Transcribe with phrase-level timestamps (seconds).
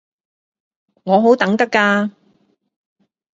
[1.03, 2.09] 我好等得㗎